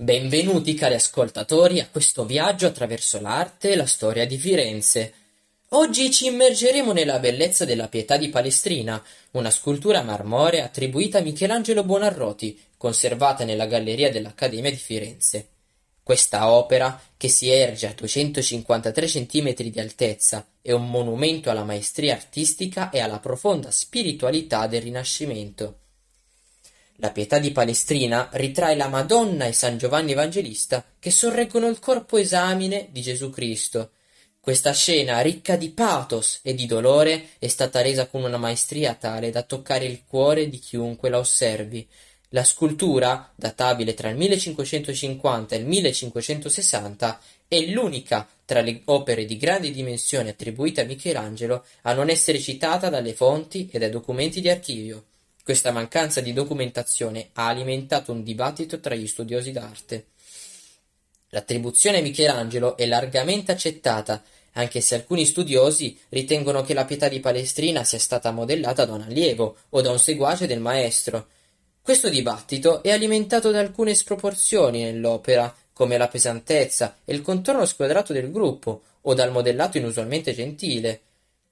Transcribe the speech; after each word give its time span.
Benvenuti 0.00 0.74
cari 0.74 0.94
ascoltatori 0.94 1.80
a 1.80 1.88
questo 1.90 2.24
viaggio 2.24 2.68
attraverso 2.68 3.20
l'arte 3.20 3.70
e 3.72 3.74
la 3.74 3.84
storia 3.84 4.28
di 4.28 4.38
Firenze. 4.38 5.12
Oggi 5.70 6.12
ci 6.12 6.26
immergeremo 6.26 6.92
nella 6.92 7.18
bellezza 7.18 7.64
della 7.64 7.88
Pietà 7.88 8.16
di 8.16 8.28
Palestrina, 8.28 9.04
una 9.32 9.50
scultura 9.50 10.02
marmorea 10.02 10.66
attribuita 10.66 11.18
a 11.18 11.22
Michelangelo 11.22 11.82
Buonarroti, 11.82 12.56
conservata 12.76 13.42
nella 13.42 13.66
galleria 13.66 14.08
dell'Accademia 14.08 14.70
di 14.70 14.76
Firenze. 14.76 15.48
Questa 16.00 16.48
opera, 16.52 17.02
che 17.16 17.26
si 17.26 17.50
erge 17.50 17.88
a 17.88 17.92
253 17.92 19.04
cm 19.04 19.54
di 19.56 19.80
altezza, 19.80 20.46
è 20.62 20.70
un 20.70 20.88
monumento 20.88 21.50
alla 21.50 21.64
maestria 21.64 22.14
artistica 22.14 22.90
e 22.90 23.00
alla 23.00 23.18
profonda 23.18 23.72
spiritualità 23.72 24.68
del 24.68 24.82
Rinascimento. 24.82 25.78
La 27.00 27.12
Pietà 27.12 27.38
di 27.38 27.52
Palestrina 27.52 28.28
ritrae 28.32 28.74
la 28.74 28.88
Madonna 28.88 29.44
e 29.44 29.52
San 29.52 29.78
Giovanni 29.78 30.10
Evangelista 30.10 30.84
che 30.98 31.12
sorreggono 31.12 31.68
il 31.68 31.78
corpo 31.78 32.16
esamine 32.16 32.88
di 32.90 33.02
Gesù 33.02 33.30
Cristo. 33.30 33.92
Questa 34.40 34.72
scena, 34.72 35.20
ricca 35.20 35.54
di 35.54 35.70
pathos 35.70 36.40
e 36.42 36.54
di 36.54 36.66
dolore, 36.66 37.28
è 37.38 37.46
stata 37.46 37.82
resa 37.82 38.08
con 38.08 38.24
una 38.24 38.36
maestria 38.36 38.94
tale 38.94 39.30
da 39.30 39.42
toccare 39.42 39.84
il 39.84 40.02
cuore 40.08 40.48
di 40.48 40.58
chiunque 40.58 41.08
la 41.08 41.18
osservi. 41.18 41.86
La 42.30 42.42
scultura, 42.42 43.32
databile 43.36 43.94
tra 43.94 44.08
il 44.08 44.16
1550 44.16 45.54
e 45.54 45.58
il 45.58 45.66
1560, 45.66 47.20
è 47.46 47.60
l'unica 47.66 48.28
tra 48.44 48.60
le 48.60 48.82
opere 48.86 49.24
di 49.24 49.36
grandi 49.36 49.70
dimensioni 49.70 50.30
attribuite 50.30 50.80
a 50.80 50.84
Michelangelo 50.84 51.64
a 51.82 51.92
non 51.92 52.10
essere 52.10 52.40
citata 52.40 52.88
dalle 52.88 53.14
fonti 53.14 53.68
e 53.70 53.78
dai 53.78 53.90
documenti 53.90 54.40
di 54.40 54.48
archivio. 54.48 55.04
Questa 55.48 55.72
mancanza 55.72 56.20
di 56.20 56.34
documentazione 56.34 57.30
ha 57.32 57.46
alimentato 57.46 58.12
un 58.12 58.22
dibattito 58.22 58.80
tra 58.80 58.94
gli 58.94 59.06
studiosi 59.06 59.50
d'arte. 59.50 60.08
L'attribuzione 61.30 62.00
a 62.00 62.02
Michelangelo 62.02 62.76
è 62.76 62.84
largamente 62.84 63.52
accettata, 63.52 64.22
anche 64.52 64.82
se 64.82 64.96
alcuni 64.96 65.24
studiosi 65.24 65.98
ritengono 66.10 66.60
che 66.60 66.74
la 66.74 66.84
Pietà 66.84 67.08
di 67.08 67.20
Palestrina 67.20 67.82
sia 67.82 67.98
stata 67.98 68.30
modellata 68.30 68.84
da 68.84 68.92
un 68.92 69.00
allievo 69.00 69.56
o 69.70 69.80
da 69.80 69.90
un 69.90 69.98
seguace 69.98 70.46
del 70.46 70.60
maestro. 70.60 71.28
Questo 71.80 72.10
dibattito 72.10 72.82
è 72.82 72.90
alimentato 72.90 73.50
da 73.50 73.60
alcune 73.60 73.94
sproporzioni 73.94 74.82
nell'opera, 74.82 75.56
come 75.72 75.96
la 75.96 76.08
pesantezza 76.08 76.98
e 77.06 77.14
il 77.14 77.22
contorno 77.22 77.64
squadrato 77.64 78.12
del 78.12 78.30
gruppo, 78.30 78.82
o 79.00 79.14
dal 79.14 79.32
modellato 79.32 79.78
inusualmente 79.78 80.34
gentile. 80.34 81.00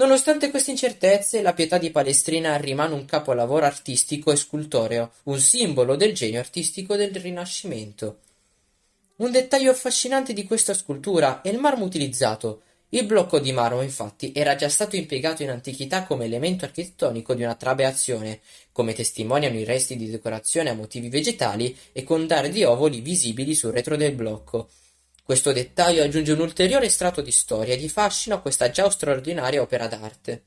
Nonostante 0.00 0.48
queste 0.48 0.70
incertezze, 0.70 1.42
la 1.42 1.52
Pietà 1.52 1.76
di 1.76 1.90
Palestrina 1.90 2.56
rimane 2.56 2.94
un 2.94 3.04
capolavoro 3.04 3.66
artistico 3.66 4.32
e 4.32 4.36
scultoreo, 4.36 5.12
un 5.24 5.38
simbolo 5.38 5.94
del 5.94 6.14
genio 6.14 6.40
artistico 6.40 6.96
del 6.96 7.14
Rinascimento. 7.14 8.20
Un 9.16 9.30
dettaglio 9.30 9.70
affascinante 9.70 10.32
di 10.32 10.44
questa 10.44 10.72
scultura 10.72 11.42
è 11.42 11.50
il 11.50 11.58
marmo 11.58 11.84
utilizzato. 11.84 12.62
Il 12.88 13.04
blocco 13.04 13.40
di 13.40 13.52
marmo, 13.52 13.82
infatti, 13.82 14.32
era 14.34 14.56
già 14.56 14.70
stato 14.70 14.96
impiegato 14.96 15.42
in 15.42 15.50
antichità 15.50 16.04
come 16.04 16.24
elemento 16.24 16.64
architettonico 16.64 17.34
di 17.34 17.42
una 17.42 17.54
trabeazione, 17.54 18.40
come 18.72 18.94
testimoniano 18.94 19.58
i 19.58 19.64
resti 19.64 19.96
di 19.96 20.08
decorazione 20.08 20.70
a 20.70 20.74
motivi 20.74 21.10
vegetali 21.10 21.76
e 21.92 22.04
con 22.04 22.26
dardi 22.26 22.64
ovoli 22.64 23.02
visibili 23.02 23.54
sul 23.54 23.72
retro 23.72 23.96
del 23.96 24.14
blocco. 24.14 24.70
Questo 25.30 25.52
dettaglio 25.52 26.02
aggiunge 26.02 26.32
un 26.32 26.40
ulteriore 26.40 26.88
strato 26.88 27.20
di 27.20 27.30
storia 27.30 27.74
e 27.74 27.76
di 27.76 27.88
fascino 27.88 28.34
a 28.34 28.40
questa 28.40 28.72
già 28.72 28.90
straordinaria 28.90 29.62
opera 29.62 29.86
d'arte. 29.86 30.42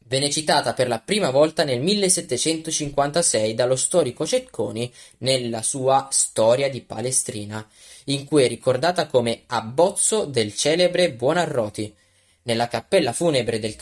Venne 0.00 0.30
citata 0.30 0.72
per 0.72 0.88
la 0.88 0.98
prima 0.98 1.30
volta 1.30 1.62
nel 1.62 1.80
1756 1.80 3.54
dallo 3.54 3.76
storico 3.76 4.26
Cecconi 4.26 4.92
nella 5.18 5.62
sua 5.62 6.08
Storia 6.10 6.68
di 6.68 6.80
Palestrina, 6.80 7.64
in 8.06 8.24
cui 8.24 8.42
è 8.42 8.48
ricordata 8.48 9.06
come 9.06 9.44
abbozzo 9.46 10.24
del 10.24 10.56
celebre 10.56 11.12
Buonarroti, 11.12 11.94
nella 12.42 12.66
cappella 12.66 13.12
funebre 13.12 13.60
del 13.60 13.76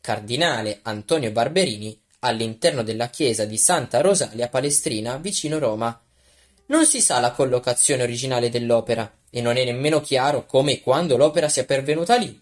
cardinale 0.00 0.80
Antonio 0.82 1.30
Barberini 1.30 1.96
all'interno 2.18 2.82
della 2.82 3.10
chiesa 3.10 3.44
di 3.44 3.58
Santa 3.58 4.00
Rosalia 4.00 4.48
Palestrina 4.48 5.18
vicino 5.18 5.60
Roma. 5.60 6.03
Non 6.66 6.86
si 6.86 7.02
sa 7.02 7.20
la 7.20 7.32
collocazione 7.32 8.02
originale 8.02 8.48
dell'opera, 8.48 9.10
e 9.30 9.42
non 9.42 9.56
è 9.56 9.64
nemmeno 9.64 10.00
chiaro 10.00 10.46
come 10.46 10.72
e 10.72 10.80
quando 10.80 11.16
l'opera 11.16 11.48
sia 11.48 11.64
pervenuta 11.64 12.16
lì. 12.16 12.40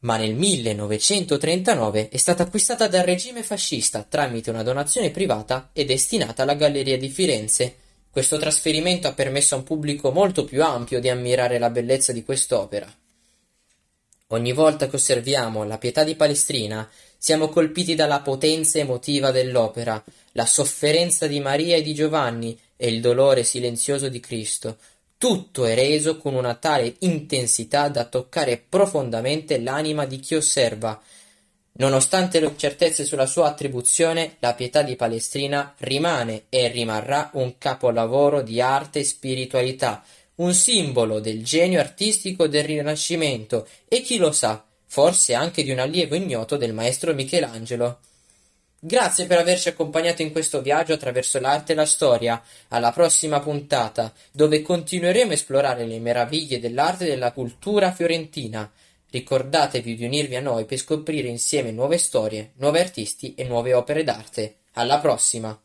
Ma 0.00 0.16
nel 0.16 0.34
1939 0.34 2.08
è 2.08 2.16
stata 2.16 2.44
acquistata 2.44 2.88
dal 2.88 3.04
regime 3.04 3.42
fascista 3.42 4.04
tramite 4.08 4.50
una 4.50 4.62
donazione 4.62 5.10
privata 5.10 5.70
e 5.72 5.84
destinata 5.84 6.42
alla 6.42 6.54
Galleria 6.54 6.98
di 6.98 7.08
Firenze. 7.08 7.76
Questo 8.10 8.38
trasferimento 8.38 9.06
ha 9.06 9.12
permesso 9.12 9.54
a 9.54 9.58
un 9.58 9.64
pubblico 9.64 10.10
molto 10.10 10.44
più 10.44 10.62
ampio 10.64 11.00
di 11.00 11.08
ammirare 11.08 11.58
la 11.58 11.70
bellezza 11.70 12.12
di 12.12 12.24
quest'opera. 12.24 12.92
Ogni 14.28 14.52
volta 14.52 14.88
che 14.88 14.96
osserviamo 14.96 15.64
la 15.64 15.78
Pietà 15.78 16.02
di 16.02 16.16
Palestrina 16.16 16.88
siamo 17.16 17.48
colpiti 17.48 17.94
dalla 17.94 18.20
potenza 18.20 18.78
emotiva 18.78 19.30
dell'opera, 19.30 20.02
la 20.32 20.46
sofferenza 20.46 21.26
di 21.26 21.40
Maria 21.40 21.76
e 21.76 21.82
di 21.82 21.94
Giovanni 21.94 22.58
e 22.76 22.88
il 22.88 23.00
dolore 23.00 23.42
silenzioso 23.42 24.08
di 24.08 24.20
Cristo. 24.20 24.76
Tutto 25.18 25.64
è 25.64 25.74
reso 25.74 26.18
con 26.18 26.34
una 26.34 26.54
tale 26.54 26.96
intensità 27.00 27.88
da 27.88 28.04
toccare 28.04 28.62
profondamente 28.68 29.58
l'anima 29.58 30.04
di 30.04 30.20
chi 30.20 30.34
osserva. 30.34 31.00
Nonostante 31.78 32.40
le 32.40 32.46
incertezze 32.46 33.04
sulla 33.04 33.26
sua 33.26 33.48
attribuzione, 33.48 34.36
la 34.40 34.54
Pietà 34.54 34.82
di 34.82 34.96
Palestrina 34.96 35.74
rimane 35.78 36.44
e 36.48 36.68
rimarrà 36.68 37.30
un 37.34 37.58
capolavoro 37.58 38.42
di 38.42 38.60
arte 38.60 39.00
e 39.00 39.04
spiritualità, 39.04 40.04
un 40.36 40.52
simbolo 40.52 41.18
del 41.18 41.42
genio 41.42 41.80
artistico 41.80 42.46
del 42.46 42.64
Rinascimento 42.64 43.66
e 43.88 44.02
chi 44.02 44.16
lo 44.18 44.32
sa, 44.32 44.64
forse 44.86 45.34
anche 45.34 45.62
di 45.62 45.70
un 45.70 45.78
allievo 45.78 46.14
ignoto 46.14 46.56
del 46.56 46.72
maestro 46.72 47.14
Michelangelo. 47.14 48.00
Grazie 48.78 49.26
per 49.26 49.38
averci 49.38 49.68
accompagnato 49.68 50.20
in 50.22 50.30
questo 50.30 50.60
viaggio 50.60 50.92
attraverso 50.92 51.40
l'arte 51.40 51.72
e 51.72 51.74
la 51.74 51.86
storia. 51.86 52.42
Alla 52.68 52.92
prossima 52.92 53.40
puntata, 53.40 54.12
dove 54.30 54.60
continueremo 54.60 55.30
a 55.30 55.34
esplorare 55.34 55.86
le 55.86 55.98
meraviglie 55.98 56.60
dell'arte 56.60 57.06
e 57.06 57.08
della 57.08 57.32
cultura 57.32 57.92
fiorentina. 57.92 58.70
Ricordatevi 59.08 59.96
di 59.96 60.04
unirvi 60.04 60.36
a 60.36 60.40
noi 60.40 60.66
per 60.66 60.78
scoprire 60.78 61.28
insieme 61.28 61.72
nuove 61.72 61.96
storie, 61.96 62.52
nuovi 62.56 62.78
artisti 62.78 63.34
e 63.34 63.44
nuove 63.44 63.72
opere 63.72 64.04
d'arte. 64.04 64.56
Alla 64.72 64.98
prossima! 64.98 65.58